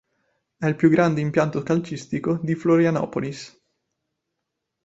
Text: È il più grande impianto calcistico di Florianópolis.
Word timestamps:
È 0.57 0.65
il 0.65 0.75
più 0.75 0.89
grande 0.89 1.21
impianto 1.21 1.61
calcistico 1.61 2.39
di 2.41 2.55
Florianópolis. 2.55 3.55